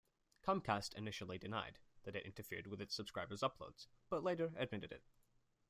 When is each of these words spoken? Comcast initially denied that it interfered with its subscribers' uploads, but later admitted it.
Comcast 0.41 0.95
initially 0.95 1.37
denied 1.37 1.77
that 2.05 2.15
it 2.15 2.25
interfered 2.25 2.65
with 2.65 2.81
its 2.81 2.95
subscribers' 2.95 3.41
uploads, 3.43 3.85
but 4.09 4.23
later 4.23 4.51
admitted 4.57 4.91
it. 4.91 5.03